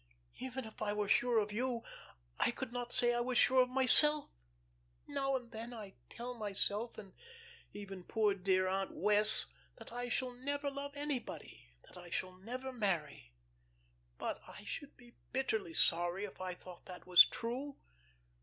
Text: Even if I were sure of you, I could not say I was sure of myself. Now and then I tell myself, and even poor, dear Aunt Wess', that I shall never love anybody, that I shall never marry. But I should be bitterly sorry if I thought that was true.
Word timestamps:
Even 0.39 0.65
if 0.65 0.81
I 0.81 0.93
were 0.93 1.07
sure 1.07 1.37
of 1.37 1.51
you, 1.51 1.83
I 2.39 2.49
could 2.49 2.73
not 2.73 2.91
say 2.91 3.13
I 3.13 3.19
was 3.19 3.37
sure 3.37 3.61
of 3.61 3.69
myself. 3.69 4.31
Now 5.07 5.35
and 5.35 5.51
then 5.51 5.75
I 5.75 5.93
tell 6.09 6.33
myself, 6.33 6.97
and 6.97 7.13
even 7.71 8.05
poor, 8.05 8.33
dear 8.33 8.67
Aunt 8.67 8.95
Wess', 8.95 9.45
that 9.77 9.91
I 9.93 10.09
shall 10.09 10.31
never 10.31 10.71
love 10.71 10.97
anybody, 10.97 11.75
that 11.83 11.97
I 11.97 12.09
shall 12.09 12.35
never 12.35 12.73
marry. 12.73 13.35
But 14.17 14.41
I 14.47 14.63
should 14.63 14.97
be 14.97 15.17
bitterly 15.33 15.75
sorry 15.75 16.25
if 16.25 16.41
I 16.41 16.55
thought 16.55 16.87
that 16.87 17.05
was 17.05 17.23
true. 17.23 17.77